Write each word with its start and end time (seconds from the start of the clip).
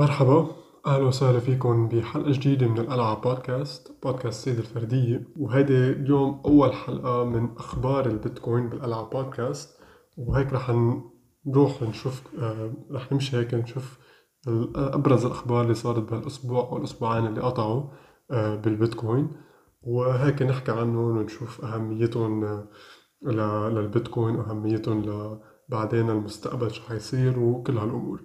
مرحبا 0.00 0.46
أهلا 0.86 1.04
وسهلا 1.04 1.40
فيكم 1.40 1.88
بحلقة 1.88 2.32
جديدة 2.32 2.66
من 2.66 2.78
الألعاب 2.78 3.20
بودكاست 3.20 3.92
بودكاست 4.02 4.44
سيد 4.44 4.58
الفردية. 4.58 5.28
وهيدي 5.36 5.90
اليوم 5.90 6.42
أول 6.44 6.72
حلقة 6.72 7.24
من 7.24 7.48
أخبار 7.56 8.06
البيتكوين 8.06 8.68
بالألعاب 8.68 9.10
بودكاست. 9.10 9.78
وهيك 10.16 10.52
رح 10.52 10.70
نروح 11.46 11.82
نشوف 11.82 12.22
آه، 12.38 12.72
رح 12.90 13.12
نمشي 13.12 13.36
هيك 13.36 13.54
نشوف 13.54 13.98
أبرز 14.76 15.24
الأخبار 15.24 15.62
اللي 15.62 15.74
صارت 15.74 16.10
بهالأسبوع 16.10 16.60
أو 16.60 16.76
الأسبوعين 16.76 17.26
اللي 17.26 17.40
قطعوا 17.40 17.82
آه، 18.30 18.54
بالبيتكوين. 18.54 19.30
وهيك 19.82 20.42
نحكي 20.42 20.72
عنهم 20.72 20.96
ونشوف 20.96 21.64
أهميتهم 21.64 22.44
آه، 22.44 22.68
للبيتكوين 23.68 24.36
وأهميتهم 24.36 25.02
لبعدين 25.68 26.10
المستقبل 26.10 26.70
شو 26.70 26.82
حيصير 26.82 27.38
وكل 27.38 27.78
هالأمور. 27.78 28.20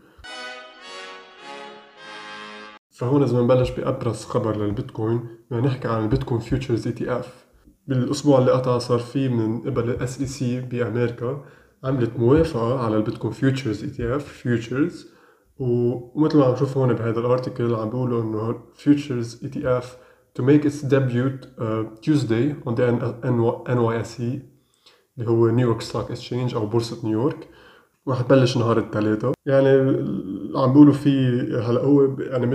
فهون 2.97 3.23
إذا 3.23 3.41
بنبلش 3.41 3.69
بأبرز 3.71 4.25
خبر 4.25 4.57
للبيتكوين 4.57 5.21
بدنا 5.51 5.67
نحكي 5.67 5.87
عن 5.87 6.03
البيتكوين 6.03 6.41
futures 6.41 6.87
ETF 6.87 7.45
بالأسبوع 7.87 8.39
اللي 8.39 8.51
قطع 8.51 8.77
صار 8.77 8.99
في 8.99 9.29
من 9.29 9.61
قبل 9.61 9.89
ال 9.89 10.21
SEC 10.21 10.61
بأمريكا 10.61 11.45
عملت 11.83 12.19
موافقة 12.19 12.79
على 12.79 12.97
البيتكوين 12.97 13.33
futures 13.33 13.83
ETF 13.83 14.27
futures. 14.27 15.07
ومثل 15.57 16.37
ما 16.37 16.45
عم 16.45 16.53
نشوف 16.53 16.77
هون 16.77 16.93
بهذا 16.93 17.19
ال 17.19 17.26
article 17.26 17.75
عم 17.75 17.89
بيقولوا 17.89 18.23
إنه 18.23 18.59
futures 18.75 19.43
ETF 19.43 19.97
to 20.39 20.43
make 20.43 20.65
its 20.65 20.81
debut 20.81 21.33
uh, 21.59 21.83
Tuesday 22.01 22.45
on 22.65 22.75
the 22.75 22.85
NYSE 23.69 24.39
اللي 25.17 25.29
هو 25.29 25.47
New 25.47 25.62
York 25.62 25.81
Stock 25.81 26.11
Exchange 26.11 26.55
أو 26.55 26.65
بورصة 26.65 27.07
نيويورك 27.07 27.49
رح 28.07 28.21
تبلش 28.21 28.57
نهار 28.57 28.77
الثلاثاء 28.77 29.31
يعني 29.45 29.69
عم 30.55 30.73
بيقولوا 30.73 30.93
في 30.93 31.09
هلأ 31.63 31.81
هو 31.83 32.19
يعني 32.19 32.45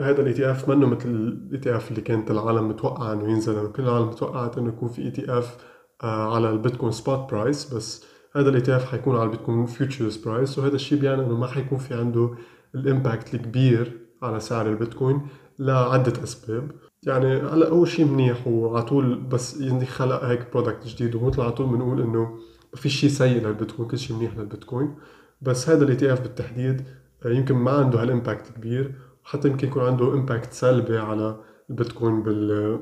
هذا 0.00 0.20
ال 0.20 0.32
ETF 0.32 0.68
منه 0.68 0.86
مثل 0.86 1.08
ال 1.08 1.58
ETF 1.58 1.90
اللي 1.90 2.00
كانت 2.00 2.30
العالم 2.30 2.68
متوقعة 2.68 3.12
إنه 3.12 3.30
ينزل 3.30 3.54
يعني 3.54 3.68
كل 3.68 3.82
العالم 3.82 4.10
توقعت 4.10 4.58
إنه 4.58 4.68
يكون 4.68 4.88
في 4.88 5.02
ETF 5.02 5.56
على 6.02 6.50
البيتكوين 6.50 6.92
spot 6.92 7.30
price 7.30 7.74
بس 7.74 8.04
هذا 8.36 8.48
ال 8.48 8.60
ETF 8.60 8.84
حيكون 8.84 9.16
على 9.16 9.24
البيتكوين 9.24 9.66
futures 9.66 10.16
price 10.16 10.58
وهذا 10.58 10.74
الشيء 10.74 10.98
بيعني 10.98 11.22
إنه 11.22 11.36
ما 11.36 11.46
حيكون 11.46 11.78
في 11.78 11.94
عنده 11.94 12.30
ال 12.74 12.83
impact 12.83 13.34
الكبير 13.34 14.00
على 14.22 14.40
سعر 14.40 14.68
البيتكوين 14.68 15.20
لعدة 15.58 16.22
أسباب. 16.22 16.70
يعني 17.02 17.36
هلأ 17.36 17.68
هو 17.68 17.84
شيء 17.84 18.04
منيح 18.04 18.46
وعلى 18.46 18.82
طول 18.82 19.20
بس 19.20 19.60
يعني 19.60 19.86
خلق 19.86 20.24
هيك 20.24 20.52
product 20.52 20.86
جديد 20.86 21.14
ومثل 21.14 21.40
على 21.40 21.52
طول 21.52 21.66
بنقول 21.66 22.02
إنه 22.02 22.38
ما 22.74 22.80
في 22.80 22.88
شيء 22.88 23.10
سيء 23.10 23.46
للبيتكوين 23.46 23.88
كل 23.88 23.98
شيء 23.98 24.16
منيح 24.16 24.36
للبيتكوين. 24.36 24.94
بس 25.42 25.68
هذا 25.68 25.84
ال 25.84 25.96
ETF 25.96 26.20
بالتحديد 26.20 26.82
آه، 27.24 27.28
يمكن 27.28 27.54
ما 27.54 27.70
عنده 27.70 28.02
هال 28.02 28.15
impact 28.15 28.52
كبير 28.56 28.94
وحتى 29.26 29.48
يمكن 29.48 29.68
يكون 29.68 29.82
عنده 29.82 30.14
impact 30.14 30.52
سلبي 30.52 30.98
على 30.98 31.40
البيتكوين 31.70 32.22
بال 32.22 32.80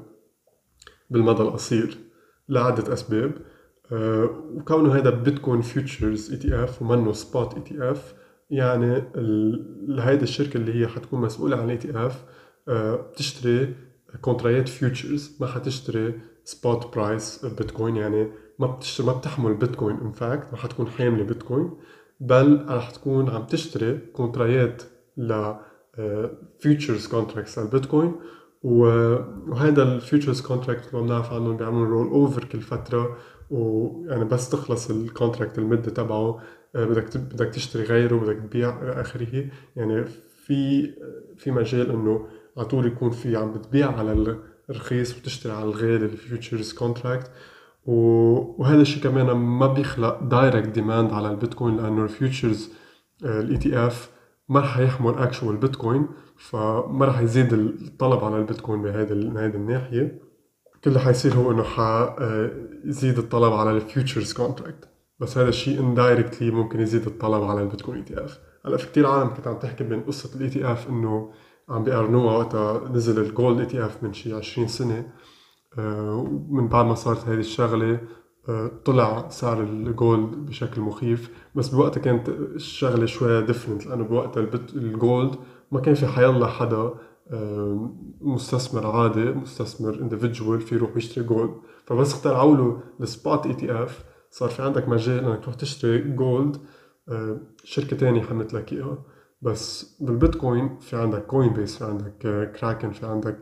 بالمدى 1.11 1.43
القصير 1.43 1.99
لعدة 2.49 2.93
أسباب. 2.93 3.33
آه، 3.93 4.31
وكونه 4.55 4.95
هذا 4.95 5.11
بيتكوين 5.11 5.61
فيوتشرز 5.63 6.31
اي 6.33 6.37
تي 6.37 6.65
اف 6.65 6.83
ومنه 6.83 7.13
سبوت 7.13 7.55
اي 7.55 7.61
تي 7.61 7.91
اف 7.91 8.15
يعني 8.51 9.03
هيدي 9.99 10.23
الشركة 10.23 10.57
اللي 10.57 10.81
هي 10.81 10.89
حتكون 10.89 11.21
مسؤولة 11.21 11.57
عن 11.57 11.65
ال 11.65 11.77
ETF 11.77 12.25
بتشتري 12.69 13.75
كونترايات 14.21 14.69
futures 14.69 15.37
ما 15.41 15.47
حتشتري 15.47 16.21
spot 16.45 16.95
price 16.95 17.47
بيتكوين 17.47 17.97
يعني 17.97 18.31
ما 18.59 18.67
بتشتري 18.67 19.07
ما 19.07 19.13
بتحمل 19.13 19.55
بيتكوين 19.55 19.97
in 19.97 20.13
fact 20.13 20.53
ما 20.53 20.59
حتكون 20.59 20.87
حاملة 20.89 21.25
بيتكوين 21.25 21.71
بل 22.21 22.67
رح 22.69 22.91
تكون 22.91 23.31
عم 23.31 23.47
تشتري 23.47 23.99
كونترايات 23.99 24.83
ل 25.17 25.55
futures 26.59 27.07
contracts 27.07 27.59
على 27.59 27.67
البيتكوين 27.67 28.13
وهذا 28.63 29.83
ال 29.83 29.90
futures 29.90 30.41
contract 30.41 30.95
اللي 30.95 31.07
بنعرف 31.07 31.33
عنهم 31.33 31.57
بيعملوا 31.57 31.87
roll 31.87 32.07
over 32.07 32.45
كل 32.45 32.61
فترة 32.61 33.17
ويعني 33.51 34.25
بس 34.25 34.51
تخلص 34.51 34.91
ال 34.91 34.98
contract 34.98 35.59
المدة 35.59 35.91
تبعه 35.91 36.41
آه، 36.77 36.85
بدك 36.85 37.17
بدك 37.17 37.47
تشتري 37.47 37.83
غيره 37.83 38.17
بدك 38.17 38.37
تبيع 38.37 38.83
إلى 38.83 39.01
آخره. 39.01 39.47
يعني 39.77 40.05
في 40.45 40.91
في 41.37 41.51
مجال 41.51 41.91
إنه 41.91 42.27
على 42.57 42.67
طول 42.67 42.87
يكون 42.87 43.11
في 43.11 43.37
عم 43.37 43.53
بتبيع 43.53 43.99
على 43.99 44.39
الرخيص 44.71 45.19
وتشتري 45.19 45.53
على 45.53 45.65
الغالي 45.65 46.05
ال 46.05 46.13
futures 46.13 46.73
contract 46.73 47.31
وهذا 47.87 48.83
الشيء 48.83 49.03
كمان 49.03 49.31
ما 49.31 49.67
بيخلق 49.67 50.23
direct 50.23 50.69
demand 50.69 51.13
على 51.13 51.31
البيتكوين 51.31 51.77
لأنه 51.77 52.05
ال 52.05 52.71
futures 53.25 53.57
ال 53.57 53.79
ETF 53.87 54.14
ما 54.49 54.61
رح 54.61 54.79
يحمل 54.79 55.15
actual 55.15 55.57
بيتكوين 55.57 56.09
فما 56.37 57.05
رح 57.07 57.21
يزيد 57.21 57.53
الطلب 57.53 58.25
على 58.25 58.37
البيتكوين 58.37 58.83
بهذه 58.83 59.13
هذه 59.13 59.55
الناحية. 59.55 60.21
كل 60.85 60.91
اللي 60.91 61.01
حيصير 61.01 61.35
هو 61.35 61.51
إنه 61.51 61.63
حيزيد 61.63 63.19
الطلب 63.19 63.53
على 63.53 63.71
ال 63.71 63.78
futures 63.79 64.33
contract 64.33 64.89
بس 65.21 65.39
هذا 65.39 65.49
الشيء 65.49 65.81
indirectly 65.81 66.51
ممكن 66.51 66.81
يزيد 66.81 67.07
الطلب 67.07 67.43
على 67.45 67.63
البيتكوين 67.63 67.99
ETF 67.99 68.41
هلأ 68.67 68.77
في 68.77 68.87
كثير 68.87 69.07
عالم 69.07 69.35
كنت 69.35 69.47
عم 69.47 69.59
تحكي 69.59 69.85
بين 69.85 70.01
قصة 70.01 70.37
ال 70.37 70.51
ETF 70.51 70.89
إنه 70.89 71.33
عم 71.69 71.85
بيقارنوها 71.85 72.37
وقتها 72.37 72.89
نزل 72.89 73.23
ال 73.23 73.30
gold 73.30 73.59
ETF 73.61 74.03
من 74.03 74.13
شي 74.13 74.33
20 74.33 74.69
سنة. 74.69 75.13
ومن 75.79 76.69
بعد 76.69 76.87
ما 76.87 76.95
صارت 76.95 77.29
هذه 77.29 77.39
الشغلة 77.39 77.93
آه، 77.93 78.01
طلع 78.85 79.29
سعر 79.29 79.63
ال 79.63 79.76
gold 79.76 80.31
بشكل 80.31 80.81
مخيف 80.81 81.31
بس 81.55 81.69
بوقتها 81.69 82.01
كانت 82.01 82.29
الشغلة 82.29 83.07
شوية 83.07 83.41
different 83.41 83.87
لأنه 83.87 84.05
بوقتها 84.05 84.49
ال 84.77 84.88
gold 84.88 85.35
ما 85.73 85.81
كان 85.81 85.95
في 85.95 86.07
حيلا 86.07 86.47
حدا 86.47 86.95
مستثمر 88.21 88.87
عادي 88.87 89.25
مستثمر 89.25 89.95
individual 89.95 90.61
في 90.61 90.75
يروح 90.75 90.97
يشتري 90.97 91.25
gold. 91.25 91.51
فبس 91.87 92.13
اخترعوا 92.13 92.57
له 92.57 92.81
ال 93.01 93.10
spot 93.10 93.47
ETF 93.47 94.05
صار 94.31 94.49
في 94.49 94.63
عندك 94.63 94.89
مجال 94.89 95.25
إنك 95.25 95.43
تروح 95.43 95.55
تشتري 95.55 95.99
gold 95.99 96.57
آه، 97.09 97.41
شركة 97.65 97.97
تانية 97.97 98.23
حملت 98.23 98.55
لك 98.55 98.73
إياها. 98.73 99.05
بس 99.43 99.97
بالبيتكوين 100.01 100.79
في 100.79 100.97
عندك 100.97 101.27
Coinbase 101.27 101.79
في 101.79 101.85
عندك 101.85 102.13
كراكن 102.61 102.91
في 102.91 103.07
عندك 103.07 103.39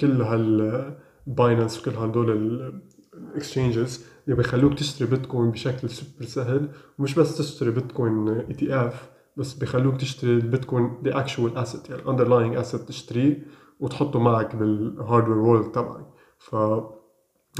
كل 0.00 0.22
هال 0.22 0.98
Binance 1.26 1.80
وكل 1.80 1.96
هدول 1.96 2.30
ال 3.30 3.37
exchanges 3.37 4.04
اللي 4.24 4.36
بيخلوك 4.36 4.74
تشتري 4.74 5.08
بيتكوين 5.08 5.50
بشكل 5.50 5.90
سوبر 5.90 6.24
سهل 6.24 6.68
ومش 6.98 7.14
بس 7.14 7.36
تشتري 7.36 7.70
بيتكوين 7.70 8.28
ETF 8.28 9.10
بس 9.36 9.54
بيخلوك 9.54 9.96
تشتري 9.96 10.30
البيتكوين 10.30 10.92
the 11.04 11.18
actual 11.18 11.56
asset 11.56 11.90
يعني 11.90 12.02
ال 12.02 12.07
underlying 12.07 12.56
asset 12.56 12.80
تشتريه 12.80 13.46
وتحطه 13.80 14.18
معك 14.18 14.56
بال 14.56 14.72
hardware 14.72 15.38
wallet 15.38 15.72
تبعك. 15.72 16.06
ف 16.38 16.56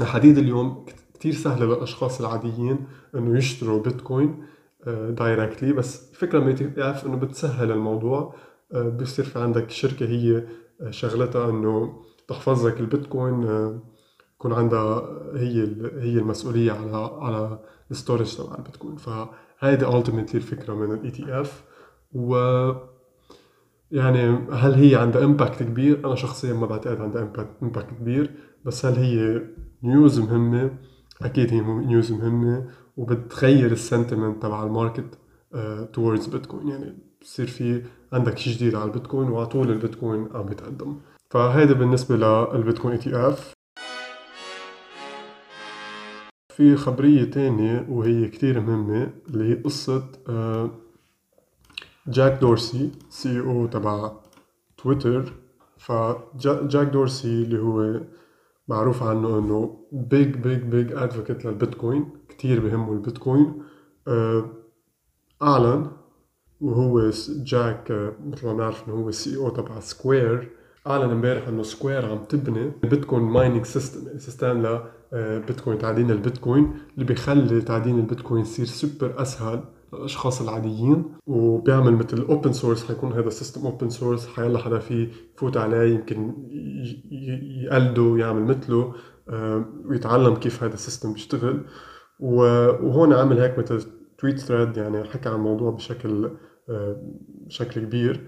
لحديت 0.01 0.37
اليوم 0.37 0.85
كتير 1.13 1.33
سهل 1.33 1.63
للأشخاص 1.67 2.19
العاديين 2.19 2.85
إنه 3.15 3.37
يشتروا 3.37 3.81
بيتكوين 3.81 4.43
directly 4.87 5.69
آه، 5.69 5.73
بس 5.73 6.11
الفكرة 6.11 6.39
من 6.39 6.55
ETF 6.77 7.05
إنه 7.05 7.17
بتسهل 7.17 7.71
الموضوع 7.71 8.35
آه، 8.73 8.89
بيصير 8.89 9.25
في 9.25 9.39
عندك 9.39 9.69
شركة 9.69 10.05
هي 10.05 10.43
آه، 10.81 10.91
شغلتها 10.91 11.49
إنه 11.49 12.01
تحفظ 12.27 12.67
لك 12.67 12.79
البيتكوين 12.79 13.43
يكون 14.41 14.53
عندها 14.53 15.01
هي 15.35 15.63
هي 15.99 16.19
المسؤولية 16.19 16.71
على 16.71 17.11
على 17.21 17.59
ال 17.91 17.97
storage 17.97 18.35
تبع 18.35 18.55
البيتكوين 18.55 18.95
فهيدي 18.95 19.87
ultimately 19.87 20.37
الفكرة 20.37 20.73
من 20.73 20.93
ال 20.93 21.11
ETF 21.11 21.63
و 22.13 22.35
يعني 23.91 24.47
هل 24.51 24.73
هي 24.73 24.95
عندها 24.95 25.23
impact 25.23 25.63
كبير؟ 25.63 26.07
أنا 26.07 26.15
شخصيا 26.15 26.53
ما 26.53 26.65
بعتقد 26.65 27.01
عندها 27.01 27.31
impact 27.63 27.89
كبير. 27.89 28.31
بس 28.65 28.85
هل 28.85 28.93
هي 28.93 29.41
news 29.83 30.19
مهمة؟ 30.19 30.71
أكيد 31.21 31.53
هي 31.53 31.61
news 31.61 32.11
مهمة. 32.11 32.69
وبتغير 32.97 33.71
ال 33.71 33.78
sentiment 33.78 34.41
تبع 34.41 34.63
ال 34.63 34.71
market 34.71 35.17
towards 35.93 36.27
بيتكوين 36.27 36.67
يعني 36.67 36.97
بصير 37.21 37.47
في 37.47 37.83
عندك 38.13 38.37
شيء 38.37 38.53
جديد 38.53 38.75
على 38.75 38.85
البيتكوين 38.85 39.29
وعلى 39.29 39.45
طول 39.45 39.71
البيتكوين 39.71 40.27
عم 40.33 40.45
بيتقدم 40.45 40.99
فهيدا 41.29 41.73
بالنسبة 41.73 42.15
للبيتكوين 42.15 42.93
ETF 42.93 43.53
في 46.61 46.75
خبرية 46.75 47.23
تانية 47.23 47.85
وهي 47.89 48.27
كتير 48.27 48.59
مهمة 48.59 49.13
اللي 49.29 49.49
هي 49.49 49.53
قصة 49.53 50.03
آه، 50.29 50.71
جاك 52.07 52.41
دورسي 52.41 52.91
CEO 53.09 53.67
تبع 53.67 54.11
تويتر. 54.77 55.33
فجاك 55.77 56.87
دورسي 56.87 57.43
اللي 57.43 57.59
هو 57.59 58.01
معروف 58.67 59.03
عنه 59.03 59.39
إنه 59.39 59.79
big 59.91 60.35
big 60.35 60.61
big 60.61 60.91
advocate 60.91 61.45
للبيتكوين 61.45 62.09
كتير 62.29 62.59
بهمه 62.59 62.93
البيتكوين. 62.93 63.63
آه، 64.07 64.45
أعلن 65.41 65.91
وهو 66.61 67.09
جاك 67.29 67.91
آه، 67.91 68.13
مثل 68.25 68.47
ما 68.47 68.53
بنعرف 68.53 68.87
إنه 68.87 68.95
هو 68.95 69.09
ال 69.09 69.37
CEO 69.37 69.49
تبع 69.49 69.79
Square. 69.79 70.51
اعلن 70.87 71.11
امبارح 71.11 71.47
إنه 71.47 71.63
Square 71.63 72.05
عم 72.05 72.23
تبني 72.23 72.71
بيتكوين 72.83 73.23
mining 73.23 73.65
system 73.65 74.07
يعني 74.07 74.19
system 74.19 74.65
ل 74.65 74.79
بيتكوين 75.47 75.77
تعدين 75.77 76.11
البيتكوين 76.11 76.73
اللي 76.93 77.05
بيخلي 77.05 77.61
تعدين 77.61 77.99
البيتكوين 77.99 78.41
يصير 78.41 78.65
سوبر 78.65 79.21
أسهل 79.21 79.63
الاشخاص 79.93 80.41
العاديين 80.41 81.05
وبيعمل 81.27 81.93
مثل 81.93 82.21
open 82.21 82.53
source 82.53 82.87
حيكون 82.87 83.13
هذا 83.13 83.27
ال 83.27 83.32
system 83.32 83.65
open 83.65 83.89
source 83.89 84.27
حيلا 84.27 84.59
حدا 84.59 84.79
فيه 84.79 85.09
يفوت 85.35 85.57
عليه 85.57 85.93
يمكن 85.93 86.33
يقلده 87.65 88.17
يعمل 88.17 88.41
مثله 88.43 88.93
آه، 89.29 89.65
ويتعلم 89.85 90.35
كيف 90.35 90.63
هذا 90.63 90.73
ال 90.73 90.79
system 90.79 91.13
بيشتغل 91.13 91.65
وهون 92.19 93.13
عامل 93.13 93.39
هيك 93.39 93.59
مثل 93.59 93.83
tweet 94.17 94.39
thread 94.39 94.77
يعني 94.77 95.03
حكى 95.03 95.29
عن 95.29 95.35
الموضوع 95.35 95.71
بشكل 95.71 96.31
آه، 96.69 97.01
بشكل 97.47 97.81
كبير. 97.81 98.27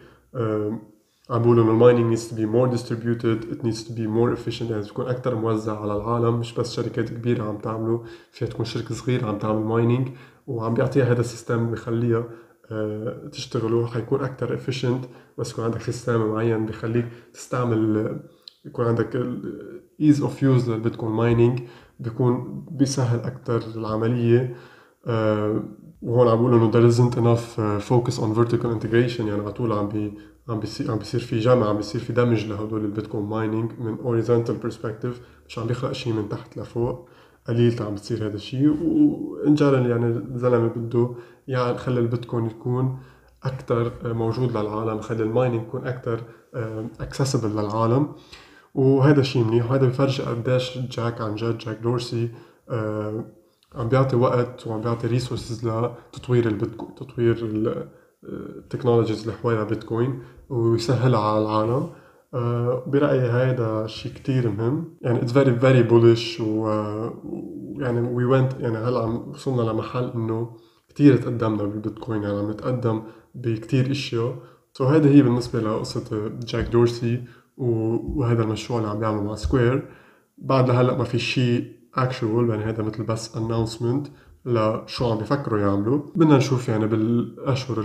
عم 1.29 1.41
بيقولوا 1.41 1.63
انه 1.63 1.71
ال 1.71 1.78
mining 1.78 2.17
needs 2.17 2.21
to 2.21 2.33
be 2.33 2.45
more 2.45 2.77
distributed. 2.77 3.53
It 3.53 3.63
needs 3.63 3.83
to 3.87 3.91
be 3.91 4.07
more 4.07 4.33
efficient. 4.37 4.71
يعني 4.71 4.83
تكون 4.83 5.07
أكثر 5.07 5.35
موزع 5.35 5.81
على 5.81 5.95
العالم 5.95 6.39
مش 6.39 6.53
بس 6.53 6.73
شركات 6.73 7.09
كبيرة 7.09 7.43
عم 7.43 7.57
تعمله. 7.57 8.03
فيها 8.31 8.47
تكون 8.47 8.65
شركة 8.65 8.95
صغيرة 8.95 9.27
عم 9.27 9.37
تعمل 9.37 9.61
mining 9.65 10.09
وعم 10.47 10.73
بيعطيها 10.73 11.11
هذا 11.11 11.21
ال 11.21 11.29
system 11.29 11.71
بخليها 11.71 12.25
آه، 12.71 13.29
تشتغل 13.31 13.87
حيكون 13.87 14.23
أكثر 14.23 14.57
efficient. 14.57 15.07
بس 15.37 15.51
يكون 15.51 15.65
عندك 15.65 15.81
system 15.81 16.25
معين 16.27 16.65
بخليك 16.65 17.05
تستعمل 17.33 18.19
يكون 18.65 18.85
عندك 18.85 19.27
ease 20.01 20.21
of 20.21 20.43
use 20.43 20.69
للبيتكوين 20.69 21.11
mining 21.11 21.59
بيكون 21.99 22.65
بيسهل 22.71 23.19
أكثر 23.19 23.61
العملية 23.75 24.55
آه، 25.07 25.63
وهون 26.01 26.27
عم 26.27 26.37
بقول 26.37 26.53
إنه 26.53 26.71
there 26.71 26.93
isn't 26.93 27.15
enough 27.15 27.59
focus 27.89 28.19
on 28.19 28.35
vertical 28.37 28.67
integration. 28.79 29.19
يعني 29.19 29.41
على 29.41 29.51
طول 29.51 29.71
عم 29.71 29.87
بي 29.89 30.13
عم 30.49 30.59
بيصير 30.59 30.91
عم 30.91 30.97
بيصير 30.97 31.19
في 31.19 31.39
جمع 31.39 31.69
عم 31.69 31.77
بيصير 31.77 32.01
في 32.01 32.13
دمج 32.13 32.45
لهدول 32.45 32.85
البيتكوين 32.85 33.25
mining 33.25 33.71
من 33.79 33.97
horizontal 33.99 34.55
perspective 34.55 35.21
مش 35.47 35.59
عم 35.59 35.67
بيخلق 35.67 35.91
شيء 35.91 36.13
من 36.13 36.29
تحت 36.29 36.57
لفوق. 36.57 37.09
قليل 37.47 37.83
عم 37.83 37.95
بتصير 37.95 38.27
هذا 38.27 38.35
الشيء 38.35 38.69
و 38.69 38.98
in 38.98 39.55
general 39.55 39.89
يعني 39.89 40.05
الزلمه 40.05 40.67
بده 40.67 41.15
يعني 41.47 41.77
خلي 41.77 41.99
البيتكوين 41.99 42.45
يكون 42.45 42.99
أكثر 43.43 43.91
موجود 44.13 44.57
للعالم 44.57 45.01
خلي 45.01 45.23
ال 45.23 45.29
mining 45.29 45.61
يكون 45.61 45.87
أكثر 45.87 46.21
accessible 46.99 47.49
للعالم. 47.49 48.15
وهذا 48.75 49.21
شيء 49.21 49.43
منيح. 49.43 49.71
وهذا 49.71 49.87
بفرج 49.87 50.21
قديش 50.21 50.77
جاك 50.77 51.21
عن 51.21 51.35
جد 51.35 51.57
جاك 51.57 51.77
دورسي 51.77 52.29
آه، 52.69 53.25
عم 53.75 53.89
بيعطي 53.89 54.15
وقت 54.15 54.67
وعم 54.67 54.81
بيعطي 54.81 55.07
resources 55.07 55.67
لتطوير 55.67 56.47
البيتكوين 56.47 56.95
تطوير 56.95 57.37
ال 58.29 58.37
technologies 58.37 59.21
اللي 59.21 59.33
حوالي 59.33 59.65
بيتكوين 59.65 60.19
ويسهلها 60.49 61.19
على 61.19 61.41
العالم. 61.41 61.89
uh, 61.89 62.89
برأيي 62.89 63.19
هذا 63.19 63.87
شيء 63.87 64.13
كتير 64.13 64.49
مهم. 64.49 64.97
يعني 65.01 65.21
it's 65.21 65.31
very 65.31 65.61
very 65.63 65.89
bullish 65.91 66.41
ويعني 66.41 68.15
we 68.15 68.31
went 68.33 68.61
يعني 68.61 68.77
هلأ 68.77 69.03
وصلنا 69.03 69.61
لمحل 69.71 70.11
إنه 70.15 70.57
كتير 70.89 71.17
تقدمنا 71.17 71.63
بالبيتكوين. 71.63 72.23
يعني 72.23 72.37
عم 72.39 72.51
نتقدم 72.51 73.03
بكتير 73.35 73.91
إشياء. 73.91 74.35
so 74.73 74.85
هذا 74.85 75.09
هي 75.09 75.21
بالنسبة 75.21 75.59
لقصة 75.59 76.31
جاك 76.45 76.67
دورسي 76.67 77.23
وهذا 77.57 78.43
المشروع 78.43 78.79
اللي 78.79 78.91
عم 78.91 78.99
بيعمله 78.99 79.23
مع 79.23 79.35
سكوير 79.35 79.89
بعد 80.37 80.69
لهلأ 80.69 80.97
ما 80.97 81.03
في 81.03 81.19
شيء 81.19 81.71
actual 81.95 82.49
يعني 82.49 82.63
هذا 82.63 82.83
مثل 82.83 83.03
بس 83.03 83.35
announcement. 83.35 84.07
لشو 84.45 85.11
عم 85.11 85.17
بيفكروا 85.17 85.59
يعملوا؟ 85.59 86.01
بدنا 86.15 86.37
نشوف 86.37 86.69
يعني 86.69 86.87
بالأشهر 86.87 87.79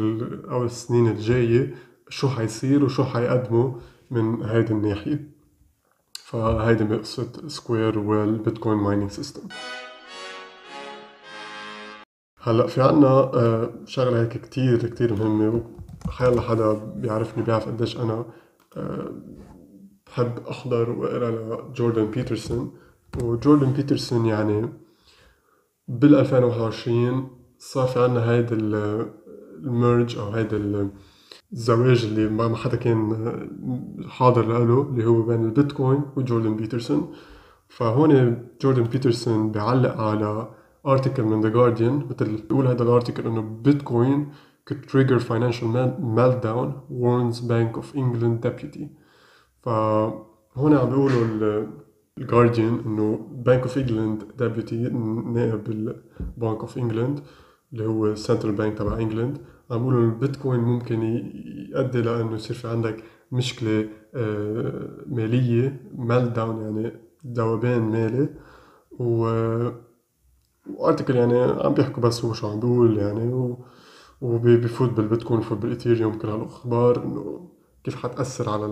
أو 0.50 0.64
السنين 0.64 1.08
الجاية 1.08 1.74
شو 2.08 2.28
حيصير 2.28 2.84
وشو 2.84 3.04
حيقدموا 3.04 3.72
من 4.10 4.42
هيدي 4.42 4.72
الناحية. 4.72 5.38
فهيدي 6.28 6.96
قصة 6.96 7.32
سكوير 7.46 7.98
والبيتكوين 7.98 8.78
mining 8.78 9.10
system 9.10 9.48
هلأ 12.42 12.66
في 12.66 12.82
عنا 12.82 13.06
آه، 13.08 13.70
شغلة 13.84 14.22
هيك 14.22 14.32
كتير 14.32 14.88
كتير 14.88 15.14
مهمة 15.14 15.62
حيلا 16.08 16.40
حدا 16.40 16.72
بيعرفني 16.72 17.44
بيعرف 17.44 17.66
قديش 17.66 17.96
أنا 17.96 18.24
آه، 18.76 19.12
بحب 20.06 20.46
أحضر 20.50 20.90
وأقرأ 20.90 21.30
لجوردن 21.30 22.10
بيترسون. 22.10 22.72
وجوردن 23.22 23.72
بيترسون 23.72 24.26
يعني 24.26 24.68
بال 25.88 26.14
2021 26.14 27.30
صار 27.58 27.86
في 27.86 28.04
عنا 28.04 28.30
هيدا 28.30 28.56
ال 29.64 29.73
merge 29.73 30.18
أو 30.18 30.28
هيدا 30.28 30.90
الزواج 31.52 32.04
اللي 32.04 32.28
ما 32.28 32.56
حدا 32.56 32.76
كان 32.76 33.48
حاضر 34.08 34.46
له 34.46 34.82
اللي 34.82 35.06
هو 35.06 35.22
بين 35.22 35.44
البيتكوين 35.44 36.02
وجوردن 36.16 36.56
بيترسون. 36.56 37.12
فهون 37.68 38.42
جوردن 38.60 38.82
بيترسون 38.82 39.52
بيعلق 39.52 39.96
على 40.00 40.48
article 40.86 41.22
من 41.22 41.40
The 41.40 41.48
Guardian 41.48 42.06
مثل 42.10 42.36
بيقول 42.36 42.66
هذا 42.66 42.82
ال 42.82 42.88
article 42.88 43.26
إنه 43.26 43.40
بيتكوين 43.40 44.32
could 44.70 44.86
trigger 44.90 45.18
financial 45.18 45.66
meltdown 46.18 46.68
warns 46.90 47.40
Bank 47.40 47.76
of 47.80 47.94
England 47.94 48.46
deputy. 48.46 48.86
فهون 49.62 50.74
عم 50.74 50.88
بيقولوا 50.88 51.66
الجارديان 52.20 52.82
إنه 52.86 53.28
Bank 53.32 53.62
of 53.62 53.78
England 53.78 54.22
deputy 54.38 54.76
نائب 55.34 55.68
ال 55.68 55.87
Bank 55.87 56.60
of 56.60 56.78
England 56.78 57.20
اللي 57.72 57.86
هو 57.86 58.06
ال 58.06 58.12
central 58.12 58.54
bank 58.54 58.78
تبع 58.78 58.98
England 58.98 59.38
عم 59.70 59.78
بيقولوا 59.78 60.02
البيتكوين 60.02 60.60
ممكن 60.60 61.02
يؤدي 61.70 62.02
لأنه 62.02 62.34
يصير 62.34 62.56
في 62.56 62.68
عندك 62.68 63.04
مشكلة 63.32 63.88
آه، 64.14 65.04
مالية 65.06 65.90
meltdown 65.94 66.60
يعني 66.60 66.92
ذوبان 67.26 67.82
مالي 67.82 68.28
و 68.98 69.28
و 70.76 70.81
article 70.81 71.16
يعني 71.16 71.34
عم 71.38 71.74
بيحكوا 71.74 72.02
بس 72.02 72.24
هو 72.24 72.32
شو 72.32 72.48
عم 72.48 72.60
بيقول 72.60 72.98
يعني. 72.98 73.32
و... 73.32 73.64
وبيفوت 74.20 74.90
بالبيتكوين 74.90 75.40
بفوت 75.40 75.58
بالاثيريوم 75.58 76.18
كل 76.18 76.28
هالأخبار 76.28 77.04
إنه 77.04 77.50
كيف 77.84 77.96
حتأثر 77.96 78.50
على 78.50 78.66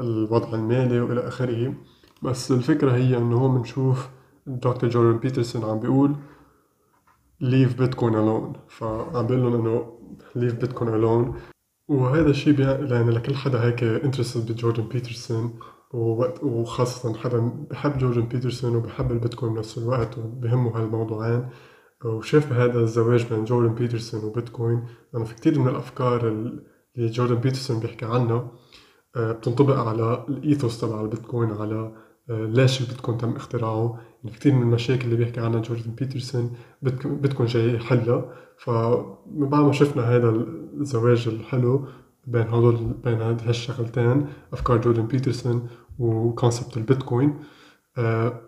الوضع 0.00 0.54
المالي 0.54 1.00
وإلى 1.00 1.28
آخره. 1.28 1.74
بس 2.22 2.52
الفكرة 2.52 2.92
هي 2.92 3.16
إنه 3.16 3.36
هون 3.36 3.58
بنشوف 3.58 4.08
دكتور 4.46 4.90
جوردن 4.90 5.18
بيترسون 5.18 5.64
عم 5.64 5.80
بيقول 5.80 6.16
leave 7.42 7.76
bitcoin 7.80 8.14
alone. 8.14 8.58
فعم 8.68 9.26
بيقول 9.26 9.42
لهم 9.42 9.54
إنه 9.54 9.98
leave 10.34 10.54
bitcoin 10.64 10.88
alone. 10.88 11.36
وهذا 11.88 12.30
الشيء 12.30 12.60
يعني 12.60 13.10
لكل 13.10 13.34
حدا 13.34 13.64
هيك 13.64 13.84
interested 13.84 14.52
بجوردن 14.52 14.88
بيترسون 14.88 15.58
وخاصة 16.42 17.14
حدا 17.14 17.66
بحب 17.70 17.98
جوردن 17.98 18.22
بيترسون 18.22 18.76
وبحب 18.76 19.12
البيتكوين 19.12 19.54
بنفس 19.54 19.78
الوقت 19.78 20.18
وبهمه 20.18 20.78
هالموضوعين. 20.78 21.48
وشاف 22.04 22.52
هذا 22.52 22.80
الزواج 22.80 23.26
بين 23.32 23.44
جوردن 23.44 23.74
بيترسون 23.74 24.24
وبيتكوين 24.24 24.86
لأنه 25.12 25.24
في 25.24 25.34
كتير 25.34 25.58
من 25.58 25.68
الأفكار 25.68 26.28
اللي 26.28 27.10
جوردن 27.10 27.34
بيترسون 27.34 27.80
بيحكي 27.80 28.04
عنها 28.04 28.50
آه، 29.16 29.32
بتنطبق 29.32 29.76
على 29.76 30.24
ال 30.28 30.37
ethos 30.37 30.80
تبع 30.80 31.00
البيتكوين 31.00 31.50
على 31.50 31.92
ليش 32.28 32.80
البيتكوين 32.80 33.18
تم 33.18 33.36
اختراعه. 33.36 34.00
يعني 34.24 34.36
كثير 34.36 34.54
من 34.54 34.62
المشاكل 34.62 35.04
اللي 35.04 35.16
بيحكي 35.16 35.40
عنها 35.40 35.60
جوردن 35.60 35.90
بيترسون 35.90 36.56
بيتكوين 36.82 37.48
جاي 37.48 37.74
يحلها 37.74 38.32
بعد 39.26 39.64
ما 39.64 39.72
شفنا 39.72 40.02
هذا 40.02 40.30
الزواج 40.80 41.28
الحلو 41.28 41.86
بين 42.26 42.42
هدول 42.48 42.76
بين 43.04 43.20
هالشغلتين 43.20 44.26
أفكار 44.52 44.80
جوردن 44.80 45.06
بيترسون 45.06 45.68
و 45.98 46.08
concept 46.08 46.76
البيتكوين 46.76 47.34
آه 47.98 48.40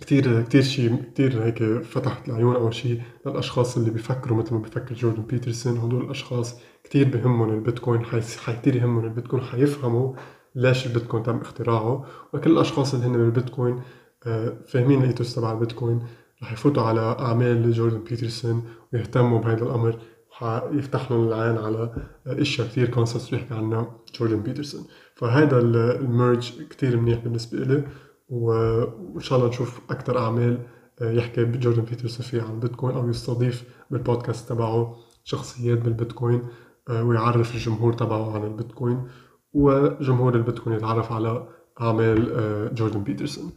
كتير 0.00 0.42
كتير 0.42 0.62
شيء 0.62 1.02
كتير 1.02 1.44
هيك 1.44 1.62
فتحت 1.82 2.28
العيون 2.28 2.56
أول 2.56 2.74
شيء 2.74 3.02
للأشخاص 3.26 3.76
اللي 3.76 3.90
بيفكروا 3.90 4.38
مثل 4.38 4.54
ما 4.54 4.60
بيفكر 4.60 4.94
جوردن 4.94 5.22
بيترسون. 5.22 5.76
هدول 5.78 6.04
الأشخاص 6.04 6.60
كتير 6.84 7.08
بهمهم 7.08 7.50
البيتكوين 7.50 8.04
حي 8.04 8.20
كتير 8.60 8.76
يهمهم 8.76 9.04
البيتكوين 9.04 9.42
حيفهموا 9.42 10.14
ليش 10.56 10.86
البيتكوين 10.86 11.22
تم 11.22 11.36
اختراعه 11.36 12.04
وكل 12.32 12.50
الأشخاص 12.50 12.94
اللي 12.94 13.06
هن 13.06 13.12
بالبيتكوين 13.12 13.80
آه، 14.26 14.52
فاهمين 14.68 15.02
ال 15.02 15.07
ethos 15.07 15.34
تبع 15.34 15.52
البيتكوين. 15.52 16.02
رح 16.42 16.52
يفوتوا 16.52 16.82
على 16.82 17.00
أعمال 17.00 17.72
جوردن 17.72 18.04
بيترسون 18.04 18.64
ويهتموا 18.92 19.38
بهذا 19.40 19.64
الأمر. 19.64 19.98
ويفتح 20.42 21.10
لهم 21.10 21.28
العين 21.28 21.58
على 21.58 21.94
إشياء 22.26 22.66
كثير 22.66 22.88
concepts 22.88 23.30
بيحكي 23.30 23.54
عنها 23.54 23.90
جوردن 24.18 24.40
بيترسون. 24.40 24.84
فهذا 25.14 25.58
ال 25.58 25.74
merge 25.74 26.52
كثير 26.70 27.00
منيح 27.00 27.18
بالنسبة 27.18 27.58
لي 27.58 27.84
وإن 28.28 29.20
شاء 29.20 29.38
الله 29.38 29.48
نشوف 29.48 29.80
أكثر 29.90 30.18
أعمال 30.18 30.58
آه، 31.00 31.12
يحكي 31.12 31.44
جوردن 31.44 31.82
بيترسون 31.82 32.26
فيها 32.26 32.42
عن 32.44 32.54
البيتكوين 32.54 32.96
أو 32.96 33.08
يستضيف 33.08 33.64
بالبودكاست 33.90 34.48
تبعه 34.48 34.96
شخصيات 35.24 35.78
بالبيتكوين 35.78 36.42
آه، 36.88 37.04
ويعرف 37.04 37.54
الجمهور 37.54 37.92
تبعه 37.92 38.34
عن 38.34 38.44
البيتكوين. 38.44 39.08
وجمهور 39.56 40.34
البيتكوين 40.34 40.76
يتعرف 40.76 41.12
على 41.12 41.48
أعمال 41.80 42.32
آه، 42.32 42.68
جوردن 42.68 43.02
بيترسون. 43.02 43.52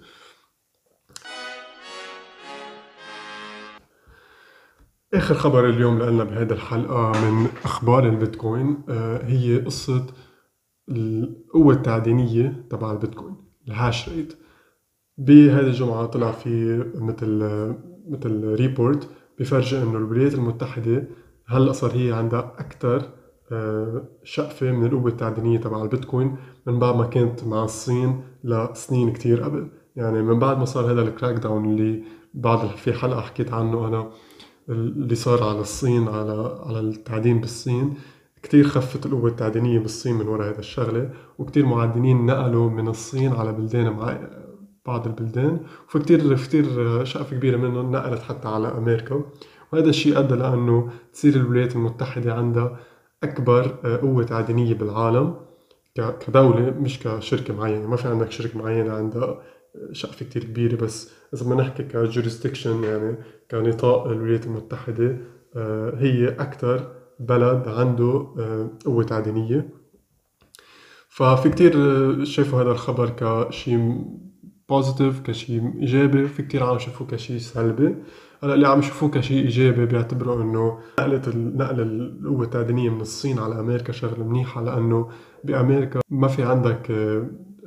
آخر 5.13 5.35
خبر 5.35 5.69
اليوم 5.69 6.03
لنا 6.03 6.23
بهذه 6.23 6.51
الحلقة 6.51 7.11
من 7.11 7.47
أخبار 7.63 8.05
البيتكوين 8.09 8.83
آه، 8.89 9.25
هي 9.25 9.57
قصة 9.57 10.05
القوة 10.89 11.73
التعدينية 11.73 12.67
تبع 12.69 12.91
البيتكوين 12.91 13.35
الهاش 13.67 14.09
ريت. 14.09 14.33
بهذه 15.17 15.67
الجمعة 15.67 16.05
طلع 16.05 16.31
في 16.31 16.77
مثل 16.95 17.43
مثل 18.07 18.53
report 18.53 19.09
بيفرجي 19.37 19.77
إنه 19.77 19.97
الولايات 19.97 20.33
المتحدة 20.33 21.07
هلأ 21.47 21.71
صار 21.71 21.91
هي 21.91 22.11
عندها 22.11 22.55
أكثر 22.57 23.18
آه، 23.51 24.03
شقفة 24.23 24.71
من 24.71 24.85
القوة 24.85 25.07
التعدينية 25.11 25.57
تبع 25.57 25.83
البيتكوين 25.83 26.35
من 26.67 26.79
بعد 26.79 26.95
ما 26.95 27.05
كانت 27.05 27.43
مع 27.43 27.63
الصين 27.63 28.21
لسنين 28.43 29.13
كتير 29.13 29.43
قبل. 29.43 29.67
يعني 29.95 30.21
من 30.21 30.39
بعد 30.39 30.57
ما 30.57 30.65
صار 30.65 30.91
هذا 30.91 31.01
ال 31.01 31.35
crackdown 31.35 31.65
اللي 31.65 32.03
بعد 32.33 32.67
في 32.67 32.93
حلقة 32.93 33.21
حكيت 33.21 33.53
عنه 33.53 33.87
أنا 33.87 34.09
اللي 34.69 35.15
صار 35.15 35.43
على 35.43 35.59
الصين 35.59 36.07
على 36.07 36.59
على 36.65 36.79
التعدين 36.79 37.39
بالصين 37.41 37.93
كتير 38.43 38.67
خفت 38.67 39.05
القوة 39.05 39.29
التعدينية 39.29 39.79
بالصين 39.79 40.15
من 40.15 40.27
وراء 40.27 40.49
هذا 40.49 40.59
الشغلة 40.59 41.09
وكتير 41.37 41.65
معدنين 41.65 42.25
نقلوا 42.25 42.69
من 42.69 42.87
الصين 42.87 43.33
على 43.33 43.51
بلدان 43.51 43.89
مع 43.93 44.17
بعض 44.85 45.07
البلدان 45.07 45.59
وفي 45.87 45.99
كتير 45.99 46.35
كتير 46.37 46.65
شقفة 47.05 47.35
كبيرة 47.35 47.57
منهم 47.57 47.91
نقلت 47.91 48.21
حتى 48.21 48.47
على 48.47 48.67
أمريكا. 48.67 49.23
وهذا 49.73 49.89
الشيء 49.89 50.19
أدى 50.19 50.35
لأنه 50.35 50.89
تصير 51.13 51.35
الولايات 51.35 51.75
المتحدة 51.75 52.33
عندها 52.33 52.79
أكبر 53.23 53.67
قوة 54.01 54.23
تعدينية 54.23 54.73
بالعالم 54.73 55.35
كدولة 55.95 56.69
مش 56.69 56.99
كشركة 56.99 57.53
معينة. 57.53 57.87
ما 57.87 57.95
في 57.95 58.07
عندك 58.07 58.31
شركة 58.31 58.59
معينة 58.59 58.93
عندها 58.93 59.41
شقفة 59.91 60.25
كتير 60.25 60.43
كبيرة 60.43 60.75
بس 60.75 61.11
إذا 61.33 61.45
بدنا 61.45 61.55
نحكي 61.55 61.83
كجوريستيكشن 61.83 62.83
يعني 62.83 63.17
كنطاق 63.51 64.07
الولايات 64.07 64.45
المتحدة 64.45 65.17
آه، 65.55 65.95
هي 65.97 66.29
أكتر 66.29 66.91
بلد 67.19 67.67
عنده 67.67 68.33
آه، 68.39 68.69
قوة 68.85 69.03
تعدينية 69.03 69.69
ففي 71.09 71.49
كتير 71.49 71.73
آه، 71.77 72.23
شايفوا 72.23 72.61
هذا 72.61 72.71
الخبر 72.71 73.09
كشيء 73.09 74.05
بوزيتيف 74.69 75.19
كشيء 75.21 75.73
إيجابي 75.79 76.27
في 76.27 76.43
كتير 76.43 76.63
عم 76.63 76.75
يشوفوه 76.75 77.07
كشيء 77.07 77.37
سلبي. 77.37 77.95
هلأ 78.43 78.53
اللي 78.53 78.67
عم 78.67 78.79
يشوفوه 78.79 79.09
كشيء 79.09 79.43
إيجابي 79.43 79.85
بيعتبروا 79.85 80.43
انه 80.43 80.77
نقلة 80.99 81.21
نقل 81.35 81.79
القوة 81.81 82.43
التعدينية 82.43 82.89
من 82.89 83.01
الصين 83.01 83.39
على 83.39 83.59
أمريكا 83.59 83.93
شغلة 83.93 84.23
منيحة 84.23 84.61
لأنه 84.63 85.09
بأمريكا 85.43 85.99
ما 86.09 86.27
في 86.27 86.43
عندك 86.43 86.91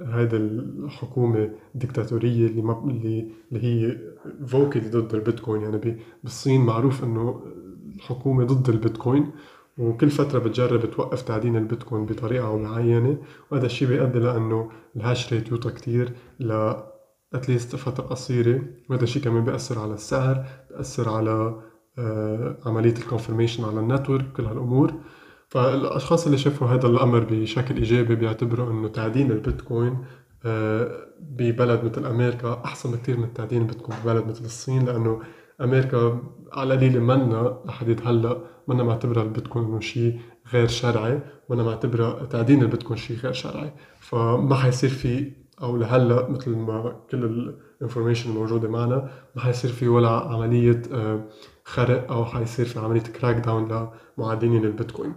هذا 0.06 0.37
الحكومة 0.37 1.50
الدكتاتورية 1.75 2.47
اللي 2.47 2.62
ما 2.62 2.85
اللي 2.85 3.28
اللي 3.52 3.64
هي 3.64 3.99
فوكلي 4.47 4.88
ضد 4.88 5.14
البيتكوين. 5.14 5.62
يعني 5.62 5.99
بالصين 6.25 6.61
معروف 6.61 7.04
انه 7.04 7.40
الحكومة 7.97 8.44
ضد 8.44 8.68
البيتكوين 8.68 9.30
وكل 9.78 10.11
فترة 10.11 10.38
بتجرب 10.38 10.90
توقف 10.90 11.23
تعدين 11.23 11.56
البيتكوين 11.56 12.06
بطريقة 12.06 12.56
معينة 12.59 13.18
وهذا 13.50 13.66
الشيء 13.66 13.88
بيؤدي 13.88 14.18
لأنه 14.18 14.71
ال 14.96 15.04
hash 15.04 15.32
rate 15.32 15.49
يوطى 15.50 15.71
كتير 15.71 16.12
ل 16.40 16.73
at 17.34 17.46
least 17.46 17.76
فترة 17.76 18.04
قصيرة 18.04 18.62
وهذا 18.90 19.04
الشيء 19.04 19.22
كمان 19.22 19.44
بيأثر 19.44 19.78
على 19.78 19.94
السعر 19.94 20.46
بيأثر 20.70 21.08
على 21.08 21.62
آه، 21.98 22.58
عملية 22.66 22.94
ال 22.94 23.00
confirmation 23.00 23.64
على 23.64 23.80
ال 23.80 23.87
network 23.87 24.32
كل 24.32 24.44
هالأمور. 24.44 24.94
فالأشخاص 25.48 26.24
اللي 26.26 26.38
شافوا 26.38 26.68
هذا 26.68 26.86
الأمر 26.86 27.26
بشكل 27.30 27.76
إيجابي 27.76 28.14
بيعتبروا 28.14 28.70
إنه 28.70 28.88
تعدين 28.88 29.30
البيتكوين 29.30 30.04
آه، 30.44 31.06
ببلد 31.20 31.84
مثل 31.84 32.06
أمريكا 32.06 32.62
أحسن 32.64 32.90
بكثير 32.90 33.16
من 33.16 33.32
تعدين 33.32 33.62
البيتكوين 33.62 33.98
ببلد 34.04 34.26
مثل 34.26 34.44
الصين 34.44 34.84
لأنه 34.84 35.20
أمريكا 35.60 36.22
على 36.52 36.74
قليلة 36.76 37.00
منا 37.00 37.62
لحديت 37.66 38.06
هلأ 38.06 38.38
منا 38.68 38.82
معتبرة 38.82 39.22
البيتكوين 39.22 39.64
إنه 39.64 39.80
شيء 39.80 40.18
غير 40.52 40.68
شرعي 40.68 41.20
منا 41.50 41.62
معتبرة 41.62 42.24
تعدين 42.24 42.62
البيتكوين 42.62 42.98
شيء 42.98 43.16
غير 43.16 43.32
شرعي. 43.32 43.72
فما 44.00 44.54
حيصير 44.54 44.90
في 44.90 45.32
أو 45.62 45.76
لهلأ 45.76 46.28
مثل 46.31 46.57
ما 46.57 46.97
كل 47.11 47.25
ال 47.80 47.85
information 47.85 48.30
الموجودة 48.31 48.69
معنا 48.69 49.11
ما 49.37 49.42
حيصير 49.42 49.71
في 49.71 49.88
ولا 49.88 50.09
عملية 50.09 50.83
آه، 50.92 51.25
خرق 51.64 52.12
أو 52.12 52.25
حيصير 52.25 52.66
في 52.66 52.78
عملية 52.78 53.00
crackdown 53.00 53.88
لمعدنين 54.19 54.64
البيتكوين. 54.64 55.14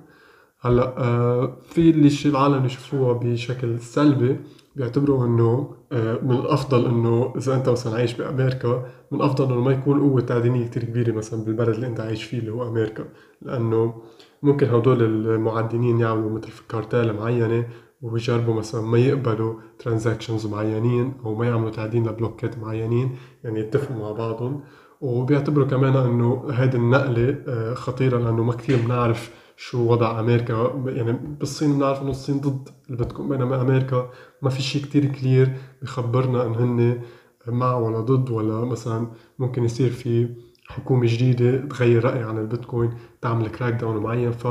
هلأ 0.62 0.98
آه، 0.98 1.58
في 1.64 1.90
اللي 1.90 2.10
العالم 2.26 2.66
يشوفوها 2.66 3.14
بشكل 3.14 3.80
سلبي 3.80 4.40
بيعتبروا 4.76 5.26
إنه 5.26 5.76
آه، 5.92 6.20
من 6.24 6.32
الأفضل 6.32 6.86
إنه 6.86 7.34
إذا 7.38 7.56
أنت 7.56 7.70
مثلا 7.70 7.96
عايش 7.96 8.14
بأمريكا 8.14 8.86
من 9.12 9.20
الأفضل 9.20 9.54
إنه 9.54 9.62
ما 9.62 9.72
يكون 9.72 10.00
قوة 10.00 10.22
تعدينية 10.22 10.68
كثير 10.68 10.84
كبيرة 10.84 11.12
مثلا 11.12 11.44
بالبلد 11.44 11.70
اللي 11.70 11.88
أنت 11.88 12.00
عايش 12.00 12.24
فيه 12.24 12.40
اللي 12.40 12.52
هو 12.52 12.68
أمريكا. 12.68 13.06
لأنه 13.42 14.02
ممكن 14.44 14.70
هدول 14.70 15.04
المعدنين 15.04 16.00
يعملوا 16.00 16.30
مثل 16.30 16.50
كارتال 16.70 17.16
معينة 17.16 17.68
ويجربوا 18.06 18.54
مثلا 18.54 18.82
ما 18.82 18.98
يقبلوا 18.98 19.56
transactions 19.80 20.48
معينين 20.48 21.14
أو 21.26 21.36
ما 21.36 21.46
يعملوا 21.46 21.70
تعدين 21.70 22.08
لبلوكات 22.08 22.58
معينين 22.58 23.18
يعني 23.44 23.60
يتفقوا 23.60 23.96
مع 23.96 24.12
بعضهم. 24.12 24.62
وبيعتبروا 25.02 25.68
كمان 25.68 25.96
إنه 25.96 26.52
هذه 26.54 26.76
النقلة 26.76 27.38
آه، 27.48 27.74
خطيرة 27.74 28.18
لأنه 28.18 28.44
ما 28.44 28.54
كثير 28.54 28.78
بنعرف 28.86 29.32
شو 29.58 29.92
وضع 29.92 30.20
أمريكا. 30.20 30.84
يعني 30.86 31.14
بالصين 31.40 31.74
بنعرف 31.74 32.02
إنه 32.02 32.12
الصين 32.12 32.40
ضد 32.42 32.70
البيتكوين 32.90 33.30
بينما 33.30 33.62
أمريكا. 33.62 34.10
ما 34.42 34.50
في 34.50 34.62
شيء 34.62 34.82
كتير 34.82 35.06
clear 35.06 35.54
بخبرنا 35.82 36.46
إن 36.46 36.56
هن 36.56 37.02
مع 37.48 37.76
ولا 37.76 38.00
ضد 38.00 38.30
ولا 38.30 38.66
مثلا 38.66 39.08
ممكن 39.40 39.64
يصير 39.64 39.90
في 39.90 40.30
حكومة 40.68 41.06
جديدة 41.06 41.68
تغير 41.68 42.06
رأي 42.06 42.24
عن 42.24 42.38
البيتكوين 42.38 42.94
تعمل 43.22 43.48
crackdown 43.48 43.98
معين. 43.98 44.32
ف 44.32 44.48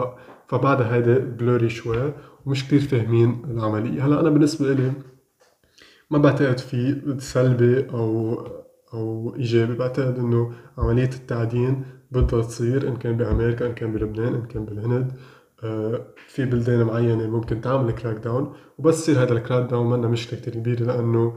فبعدها 0.47 0.95
هيدا 0.95 1.19
blurry 1.19 1.69
شوي 1.69 2.13
ومش 2.47 2.67
كتير 2.67 2.81
فاهمين 2.81 3.43
العملية. 3.51 4.07
هلأ 4.07 4.21
أنا 4.21 4.31
بالنسبة 4.31 4.73
لي 4.73 4.93
ما 6.11 6.19
بعتقد 6.19 6.59
في 6.59 7.03
سلبي 7.19 7.91
أو 7.91 8.35
أو 8.95 9.35
إيجابي. 9.37 9.75
بعتقد 9.75 10.19
إنه 10.19 10.53
عملية 10.79 11.11
التعدين 11.15 11.85
بدها 12.11 12.43
تصير 12.43 12.89
إن 12.89 12.97
كان 12.97 13.17
بأمريكا 13.17 13.67
إن 13.67 13.75
كان 13.75 13.93
بلبنان 13.93 14.35
إن 14.35 14.47
كان 14.47 14.65
بالهند. 14.65 15.13
آه، 15.65 16.07
في 16.29 16.45
بلدان 16.45 16.83
معينة 16.87 17.27
ممكن 17.27 17.61
تعمل 17.61 17.93
crackdown 17.93 18.53
وبس 18.79 18.99
يصير 18.99 19.23
هذا 19.23 19.33
ال 19.33 19.71
crackdown 19.71 19.91
منا 19.91 20.09
مشكلة 20.09 20.41
كتير 20.41 20.55
كبيرة 20.55 20.85
لأنه 20.85 21.37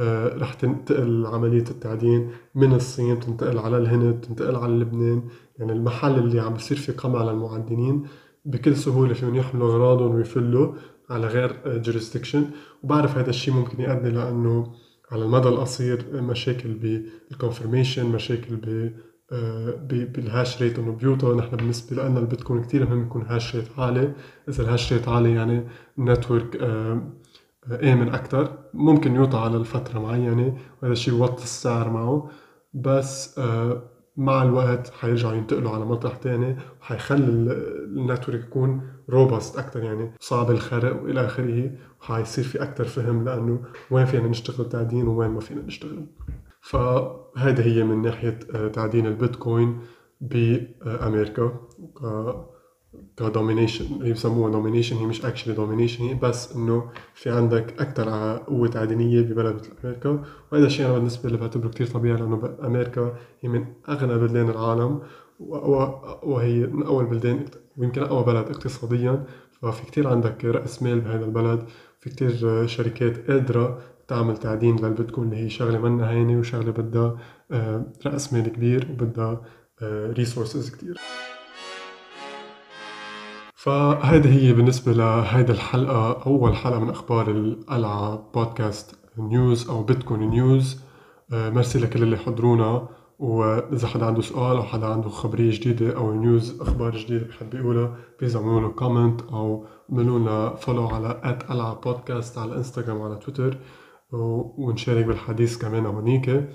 آه، 0.00 0.36
رح 0.38 0.54
تنتقل 0.54 1.26
عملية 1.26 1.64
التعدين 1.70 2.30
من 2.54 2.74
الصين 2.74 3.20
تنتقل 3.20 3.58
على 3.58 3.76
الهند 3.78 4.20
تنتقل 4.20 4.56
على 4.56 4.72
لبنان. 4.72 5.22
يعني 5.58 5.72
المحل 5.72 6.18
اللي 6.18 6.40
عم 6.40 6.54
بصير 6.54 6.76
فيه 6.76 6.92
قمع 6.92 7.22
للمعدنين. 7.24 8.06
بكل 8.48 8.76
سهولة 8.76 9.14
فيهم 9.14 9.34
يحملوا 9.34 9.70
أغراضهم 9.72 10.14
ويفلوا 10.14 10.74
على 11.10 11.26
غير 11.26 11.78
jurisdiction 11.78 12.44
وبعرف 12.82 13.18
هذا 13.18 13.30
الشيء 13.30 13.54
ممكن 13.54 13.82
يؤدي 13.82 14.10
لأنه 14.10 14.72
على 15.10 15.24
المدى 15.24 15.48
القصير 15.48 16.04
مشاكل 16.12 16.74
بال 16.74 16.93
confirmation 16.93 18.06
مشاكل 18.06 18.56
ب 18.56 18.90
بال 20.12 20.29
hash 20.29 20.62
rate 20.62 20.78
إنه 20.78 20.92
بيوطى 20.92 21.26
نحن 21.26 21.56
بالنسبة 21.56 22.02
لنا 22.02 22.20
البيتكوين 22.20 22.62
كثير 22.62 22.88
مهم 22.88 23.02
يكون 23.02 23.22
hash 23.22 23.56
rate 23.56 23.78
عالي. 23.78 24.12
إذا 24.48 24.62
ال 24.62 24.68
hash 24.68 24.92
rate 24.92 25.08
عالي 25.08 25.32
يعني 25.34 25.68
ال 25.98 26.05
network 26.05 26.56
امن 27.82 28.08
أكثر 28.08 28.58
ممكن 28.74 29.14
يوطى 29.14 29.38
على 29.38 29.56
الفترة 29.56 29.98
معينة 30.00 30.56
وهذا 30.82 30.92
الشيء 30.92 31.18
بوطي 31.18 31.42
السعر 31.42 31.90
معه. 31.90 32.30
بس 32.74 33.38
آه، 33.38 33.82
مع 34.18 34.42
الوقت 34.42 34.90
حيرجعوا 34.90 35.34
ينتقلوا 35.34 35.70
على 35.70 35.84
مطرح 35.84 36.16
تاني 36.16 36.56
وحيخلي 36.80 37.24
ال 37.24 37.38
network 37.38 38.40
يكون 38.40 38.82
robust 39.10 39.58
أكثر 39.58 39.82
يعني 39.82 40.12
صعب 40.20 40.50
الخرق 40.50 41.02
وإلى 41.02 41.24
آخره 41.26 41.70
وحيصير 42.00 42.44
في 42.44 42.62
أكثر 42.62 42.84
فهم 42.84 43.24
لأنه 43.24 43.62
وين 43.90 44.06
فينا 44.06 44.28
نشتغل 44.28 44.68
تعدين 44.68 45.08
ووين 45.08 45.30
ما 45.30 45.40
فينا 45.40 45.62
نشتغل. 45.62 46.06
فهذه 46.60 47.66
هي 47.66 47.84
من 47.84 48.02
ناحية 48.02 48.38
آه، 48.54 48.68
تعدين 48.68 49.06
البيتكوين 49.06 49.80
بأمريكا 50.20 51.60
ك 53.16 53.25
domination 53.25 54.12
بسموها 54.12 54.52
domination 54.52 54.96
هي 54.96 55.06
مش 55.06 55.24
actually 55.24 55.54
domination 55.54 56.04
هي 56.04 56.14
بس 56.14 56.56
إنه 56.56 56.90
في 57.14 57.30
عندك 57.30 57.80
أكثر 57.80 58.36
قوة 58.36 58.70
تعدينية 58.74 59.22
ببلد 59.22 59.54
مثل 59.54 59.70
أمريكا. 59.84 60.24
وهذا 60.52 60.66
الشيء 60.66 60.86
أنا 60.86 60.94
بالنسبة 60.94 61.30
لي 61.30 61.36
بعتبره 61.36 61.68
كثير 61.68 61.86
طبيعي 61.86 62.16
لأنه 62.16 62.56
أمريكا 62.64 63.16
هي 63.40 63.48
من 63.48 63.64
أغنى 63.88 64.18
بلدان 64.18 64.50
العالم 64.50 65.00
وهي 66.22 66.66
من 66.66 66.82
أول 66.82 67.06
بلدان 67.06 67.44
ويمكن 67.76 68.02
أقوى 68.02 68.24
بلد 68.24 68.46
اقتصاديا. 68.46 69.24
ففي 69.62 69.86
كثير 69.86 70.08
عندك 70.08 70.44
رأس 70.44 70.82
مال 70.82 71.00
بهذا 71.00 71.24
البلد 71.24 71.68
في 72.00 72.10
كثير 72.10 72.66
شركات 72.66 73.30
قادرة 73.30 73.82
تعمل 74.08 74.36
تعدين 74.36 74.76
للبيتكوين 74.76 75.28
اللي 75.28 75.44
هي 75.44 75.48
شغلة 75.48 75.78
منا 75.78 76.10
هينة 76.10 76.38
وشغلة 76.38 76.70
بدها 76.70 77.18
آه، 77.50 77.92
رأس 78.06 78.32
مال 78.32 78.48
كبير 78.48 78.88
وبدها 78.90 79.42
resources 79.82 80.74
آه، 80.74 80.94
فهذه 83.68 84.38
هي 84.38 84.52
بالنسبة 84.52 84.92
لهيدي 84.92 85.52
الحلقة 85.52 86.22
أول 86.26 86.56
حلقة 86.56 86.80
من 86.80 86.90
أخبار 86.90 87.30
القلعة 87.30 88.30
بودكاست 88.34 88.94
news 89.18 89.70
أو 89.70 89.82
بيتكوين 89.82 90.30
news. 90.30 90.80
آه، 91.32 91.50
ميرسي 91.50 91.78
لكل 91.78 92.02
اللي 92.02 92.16
حضرونا. 92.16 92.88
وإذا 93.18 93.86
حدا 93.86 94.06
عنده 94.06 94.22
سؤال 94.22 94.56
أو 94.56 94.62
حدا 94.62 94.86
عنده 94.86 95.08
خبرية 95.08 95.50
جديدة 95.50 95.96
أو 95.96 96.14
news 96.14 96.60
أخبار 96.60 96.96
جديدة 96.96 97.26
بحب 97.26 97.54
يقولها 97.54 97.96
اعملوا 98.36 98.60
له 98.60 98.68
comment 98.68 99.22
أو 99.22 99.66
اعملوا 99.92 100.18
لنا 100.18 100.54
follow 100.54 100.86
على 100.86 101.20
at 101.24 101.42
قلعة 101.42 101.74
بودكاست 101.74 102.38
على 102.38 102.56
انستغرام 102.56 102.96
وعلى 102.96 103.16
تويتر 103.16 103.58
ونشارك 104.12 105.04
بالحديث 105.04 105.58
كمان 105.58 105.86
هونيك 105.86 106.50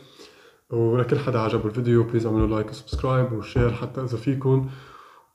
ولكل 0.69 1.19
حدا 1.19 1.39
عجبه 1.39 1.65
الفيديو 1.65 2.03
please 2.03 2.25
اعملوا 2.25 2.47
like 2.47 2.69
و 2.69 2.76
subscribe 2.76 3.33
و 3.33 3.40
share 3.40 3.73
حتى 3.73 4.03
إذا 4.03 4.17
فيكم 4.17 4.69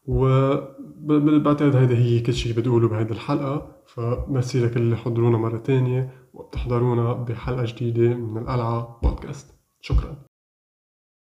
وبعتقد 0.09 1.77
هيدا 1.77 1.97
هي 1.97 2.21
كل 2.21 2.35
شيء 2.35 2.53
بدي 2.57 2.69
اقوله 2.69 2.89
بهيدي 2.89 3.13
الحلقة. 3.13 3.77
فميرسي 3.87 4.67
لكل 4.67 4.81
اللي 4.81 4.97
حضرونا 4.97 5.39
مرة 5.39 5.59
تانية 5.59 6.29
وبتحضرونا 6.35 7.13
بحلقة 7.13 7.65
جديدة 7.65 8.15
من 8.15 8.39
القلعة 8.43 9.01
بودكاست. 9.03 9.55
شكرا. 9.81 10.28